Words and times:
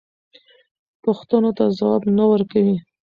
پوښتنو 1.03 1.49
ته 1.57 1.63
ځواب 1.77 2.03
نه 2.17 2.23
ورکوي. 2.31 2.77